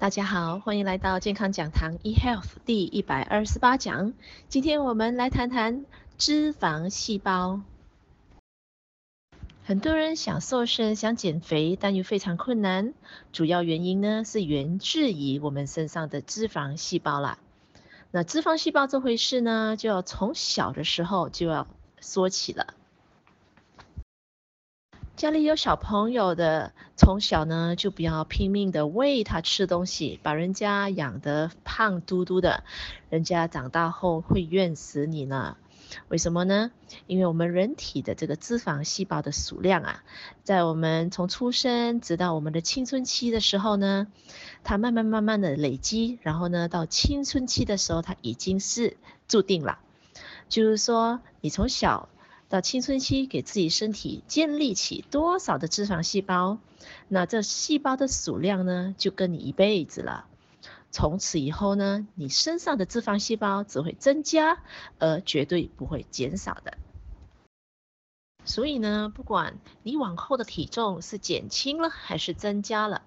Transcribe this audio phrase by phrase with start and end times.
[0.00, 4.14] 大家好，欢迎来到健康讲堂 eHealth 第一百二十八讲。
[4.48, 5.84] 今天我们来谈谈
[6.16, 7.60] 脂肪细胞。
[9.62, 12.94] 很多人想瘦身、想减肥，但又非常困难。
[13.30, 17.38] 主要原因呢，是源自于我们身上的脂肪细胞啦。
[18.10, 21.68] 那脂肪细胞这回事呢，就要从小的时候就要
[22.00, 22.72] 说起了。
[25.20, 32.64] 家里有小朋友的，从小呢就不要拼命的喂他吃东西，把人家养得胖嘟嘟的，
[33.10, 35.58] 人家长大后会怨死你呢。
[36.08, 36.70] 为什么呢？
[37.06, 40.02] 因为我们人体的这个脂肪细胞的数量啊，
[40.42, 44.06] 在我们从出生直到我们的青春期的时候呢，
[44.64, 48.96] 它慢慢慢慢的累积，然后呢到青春期的时候，它已经是
[49.28, 49.80] 注定了，
[50.48, 52.08] 就是说你从小。
[52.50, 56.58] 到青春期，给自己身体建立起多少的脂肪细胞，
[57.06, 60.26] 那这细胞的数量呢，就跟你一辈子了。
[60.90, 64.58] 从此以后呢，你身上的脂肪细胞只会增加，
[64.98, 66.76] 而绝对不会减少的。
[68.44, 73.02] 所以呢，不管你往后的体重是减轻了还是增加了。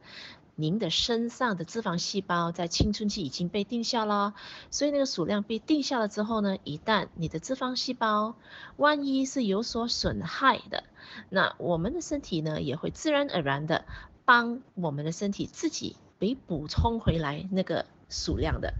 [0.55, 4.35] 您的身上的脂肪细胞在青春期已经被定下了，
[4.69, 8.35] 所以那个数量被定下了之后呢，一旦你的脂肪细胞
[8.77, 10.83] 万一是有所损害的，
[11.29, 13.85] 那我们的身体呢也会自然而然的
[14.25, 18.75] 帮我们的身体自己给补充回来那个数量的。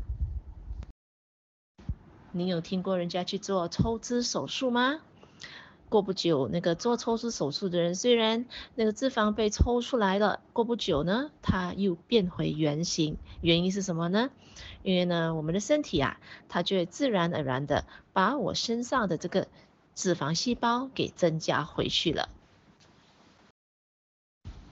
[2.32, 5.00] 你有听过人家去做抽脂手术吗？
[5.94, 13.18] 过不久，那个做抽脂手术的人，虽然那个脂肪被抽出来了，过不久呢，它又变回原形。
[13.42, 14.32] 原因是什么呢？
[14.82, 19.48] 因为呢，我们的身体啊，它就会自然而然的把我身上的这个
[19.94, 22.28] 脂肪细胞给增加回去了。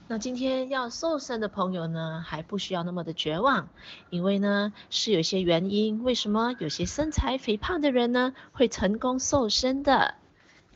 [0.08, 3.68] 那今天要瘦身的朋友呢，还不需要那么的绝望，
[4.10, 10.16] 因为呢，是有些原因，为什么有些身材肥胖的人呢，会成功瘦身的？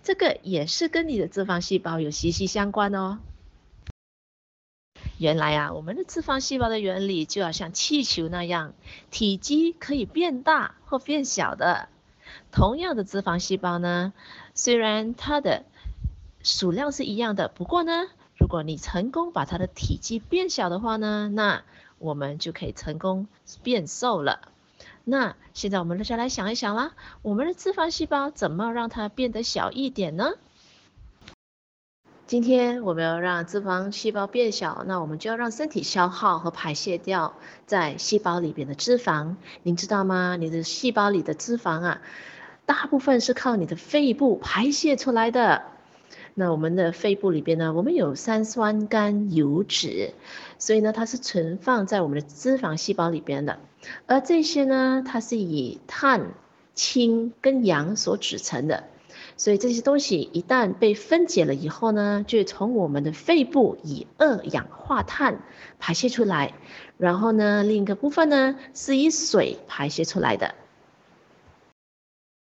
[0.07, 3.19] 这个也是跟你的脂肪细胞有息息相关哦。
[5.19, 8.73] 原来啊，我们的脂肪细胞的原理就要像气球那样，
[9.11, 11.89] 体积可以变大或变小的。
[12.53, 14.13] 同样的脂肪细胞呢，
[14.55, 15.65] 虽然它的
[16.41, 18.07] 数量是一样的，不过呢，
[18.39, 21.65] 如果你成功把它的体积变小的话呢，那
[21.99, 23.27] 我们就可以成功
[23.65, 24.53] 变瘦了。
[25.09, 26.91] 那现在我们再来想一想啦，
[27.23, 30.33] 我们的脂肪细胞怎么让它变得小一点呢？
[32.27, 39.37] 今天我们要让脂肪细胞变小，那我们就要让身体消耗和排泄掉在细胞里边的脂肪。
[39.63, 40.35] 您知道吗？
[40.35, 42.03] 你的细胞里的脂肪啊，
[42.65, 45.63] 大部分是靠你的肺部排泄出来的。
[46.39, 50.13] 那我们的肺部里边呢，我们有三酸甘油脂，
[50.59, 53.59] 所以呢，它是存放在我们的脂肪细胞里边的。
[54.05, 56.35] 而这些呢，它是以碳、
[56.75, 58.85] 氢跟氧所组成的，
[59.39, 65.41] 所以这些东西一旦被分解了以后呢，就从我们的肺部以二氧化碳
[65.79, 66.53] 排泄出来，
[66.99, 70.55] 然后呢，另一个部分呢是以水排泄出来的。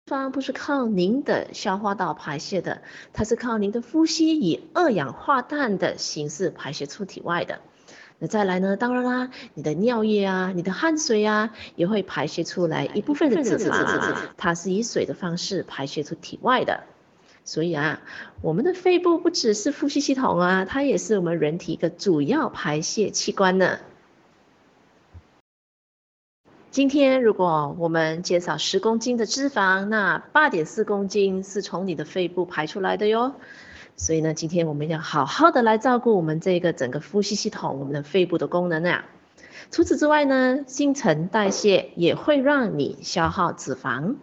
[0.09, 2.81] 方不是靠您的消化道排泄的，
[3.14, 7.59] 它是靠您的呼吸以二氧化碳的形式排泄出体外的。
[8.18, 8.75] 那再来呢？
[8.75, 16.84] 当然啦，你的尿液啊，你的汗水啊，也会排泄出来一部分的脂肪，它是以水的方式排泄出体外的。
[17.46, 18.02] 所以啊，
[18.42, 23.80] 我们的肺部不只是呼吸系统啊，它也是我们人体一个主要排泄器官呢。
[26.72, 33.34] 今天如果我们减少十公斤的脂肪，那八点四公斤是从你的肺部排出来的哟。
[33.97, 39.03] 所以呢，今天我们要好好的来照顾我们这个整个呼吸系统，我们的肺部的功能啊。
[39.72, 44.18] 除此之外呢，新陈代谢也会让你消耗脂肪，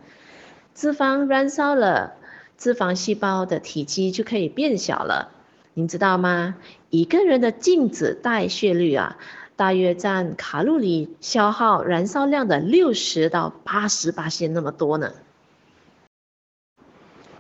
[0.73, 2.15] 脂肪燃烧了，
[2.57, 5.33] 脂肪细胞的体积就可以变小了。
[5.75, 6.55] 您知道吗？
[6.91, 9.19] 一个人的静止代谢率啊，
[9.57, 15.13] 大约占卡路里消耗燃烧量的六十到八十八千那么多呢。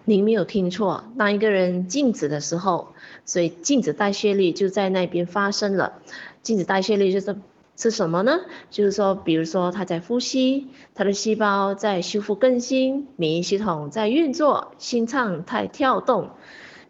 [0.05, 5.95] 您没有听错，当一个人静止的时候，所以静止代谢率就在那边发生了。
[6.43, 7.37] 静止代谢率就是
[7.77, 8.39] 是什么呢？
[8.71, 16.31] 就是说，比如说他在呼吸，他的细胞在修复更新，免疫系统在运作，心脏在跳动，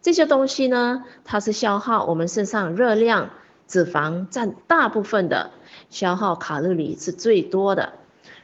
[0.01, 3.31] 这些东西呢，它是消耗我们身上热量，
[3.67, 5.51] 脂肪占大部分的，
[5.89, 7.93] 消耗卡路里是最多的。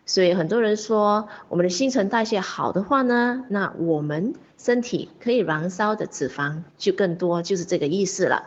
[0.06, 8.44] 所以很多人说，我们的新陈代谢好的话呢，那我们身体可以燃烧的脂肪就更多，就是这个意思了。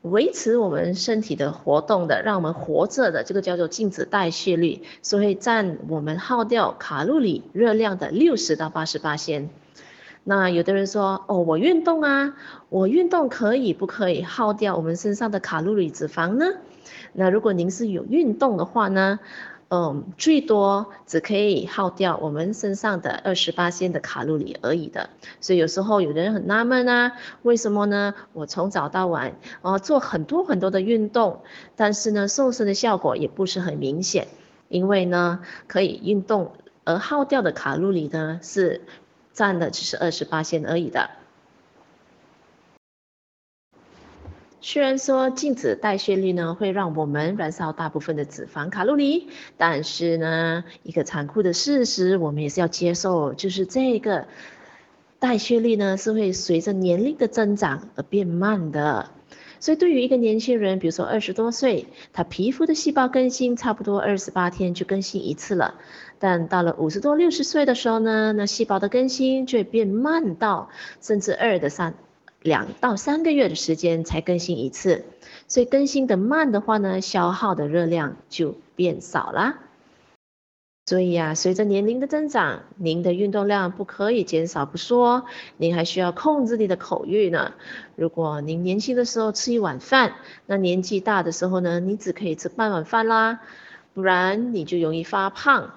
[0.00, 9.50] 维持我们身体的活动的，让我们活着的，这个叫做静止代谢率，所以占我们耗掉卡路里热量的六十到八十八先。
[10.24, 12.34] 那有的人说，哦，我运动啊，
[12.68, 16.46] 我运动可以不可以耗掉我们身上的卡路里脂肪呢？
[17.12, 19.18] 那如果您是有运动的话呢？
[19.74, 25.08] 嗯，最多只可以耗掉我们身上的二十八仙的卡路里而已的，
[25.40, 28.12] 所以有时候有人很纳闷啊，为什么呢？
[28.34, 31.40] 我从早到晚哦做很多很多的运动，
[31.74, 34.28] 但是呢瘦身的效果也不是很明显，
[34.68, 36.52] 因为呢可以运动
[36.84, 38.82] 而耗掉的卡路里呢是
[39.32, 41.10] 占的只是二十八线而已的。
[44.64, 54.28] 虽然说静止代谢率呢会让我们燃烧大部分的脂肪卡路里，但是呢，一个残酷的事实我们也是要接受，就是这个
[55.18, 59.10] 代谢率呢是会随着年龄的增长而变慢的。
[59.62, 65.76] 所以对于一个年轻人，比如说二十多岁，他皮肤的细胞更新差不多二十八天就更新一次了，
[66.18, 70.68] 但到了五十多六十岁的时候呢，那细胞的更新就会变慢到
[71.00, 71.94] 甚至二的三。
[72.40, 75.04] 两到三个月的时间才更新一次，
[75.46, 79.60] 所以更新的慢的话呢，消耗的热量就变少了。
[80.84, 85.26] 所以啊，随着年龄的增长，您的运动量不可以减少不说，
[85.56, 87.52] 您还需要控制你的口欲呢。
[87.94, 90.14] 如果您年轻的时候吃一碗饭，
[90.46, 93.38] 那年纪大的时候呢，你只可以吃半碗饭啦，
[93.94, 95.74] 不然你就容易发胖。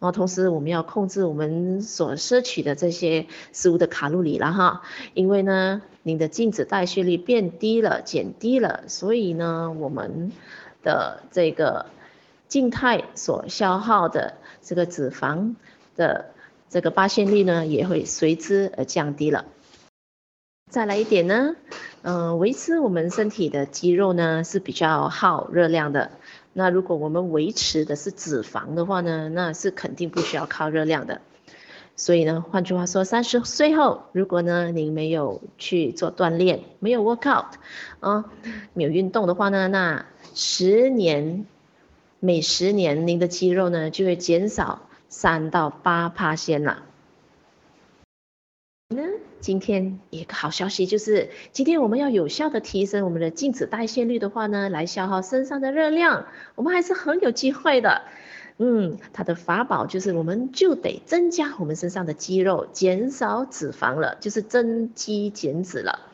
[0.00, 4.82] 然后同时我们要控制我们所摄取的这些食物的卡路里了哈，
[5.14, 10.32] 因为呢，您的静止代谢率变低了，减低了，所以呢，我们
[10.82, 11.86] 的这个
[12.46, 14.34] 静态所消耗的
[14.68, 15.54] 这个脂肪
[15.96, 16.26] 的
[16.68, 19.46] 这个巴仙率呢，也会随之而降低了。
[20.70, 21.56] 再来一点呢，
[22.02, 26.10] 嗯，维持我们身体的肌肉呢是比较耗热量的。
[26.52, 31.22] 那如果我们维持的是脂肪的话呢，那是肯定不需要靠热量的。
[31.96, 37.52] 所以呢，换句话说，三十岁后，如果呢您没有去做锻炼，没有 workout，
[38.00, 38.26] 啊，
[38.74, 40.04] 没有运动的话呢，那
[40.34, 41.46] 十年，
[42.20, 46.82] 每十年您的肌肉呢就会减少三到八趴先了。
[49.40, 56.26] 今天一个好消息就是，今天我们要有效的提升我们的静止代谢率的话呢，来消耗身上的热量，
[56.56, 58.02] 我们还是很有机会的。
[58.56, 66.07] 嗯，它的法宝就是，我们就得增加我们身上的肌肉，减少脂肪了，就是增肌减脂了。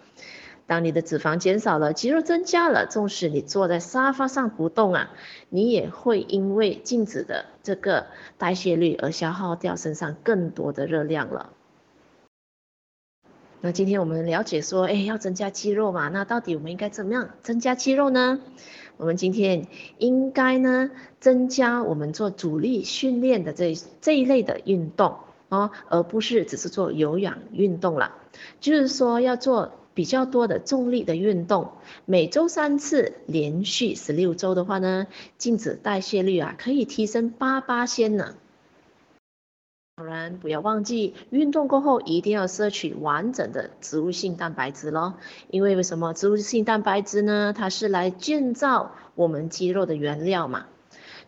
[0.67, 5.11] 当你的脂肪减少了，肌肉增加了，纵使你坐在沙发上不动啊，
[5.51, 8.07] 你也会因为静止的这个
[8.39, 11.51] 代谢率而消耗掉身上更多的热量了。
[13.61, 16.09] 那今天我们了解说，哎，要增加肌肉嘛？
[16.09, 18.41] 那到底我们应该怎么样增加肌肉呢？
[18.97, 19.67] 我们今天
[19.99, 25.17] 应该呢，增加我们做阻力训练的这这一类的运动
[25.49, 28.13] 哦，而不是只是做有氧运动了。
[28.61, 31.73] 就是说要做比较多的重力的运动，
[32.05, 35.07] 每周三次，连续十六周的话呢，
[35.39, 38.35] 静止代谢率啊可以提升八巴仙呢。
[39.97, 45.15] 当然，不要忘记运动过后一定要摄取完整的植物性蛋白质咯，
[45.49, 47.55] 因为为什么植物性蛋白质呢？
[47.57, 50.67] 它是来建造我们肌肉的原料嘛。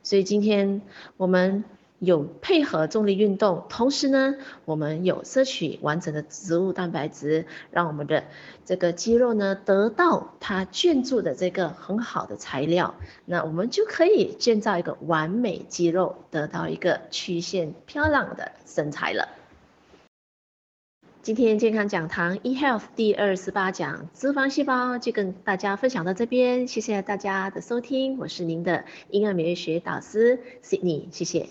[0.02, 0.82] 所以今天
[1.16, 1.64] 我们。
[1.98, 4.34] 有配合重力运动，同时呢，
[4.66, 8.24] 我们有摄取完整的植物蛋白质，让我们的
[8.64, 19.28] 这个肌肉呢得到它建筑的这个很好的材料，那我们就可以建造一个完美肌肉，得到一个曲线漂亮的身材了。
[21.22, 31.48] 今天健康讲堂 eHealth 第二十八讲脂肪细胞就跟大家分享到这边，谢谢大家的收听，我是您的婴儿免疫学导师 Sydney，谢谢。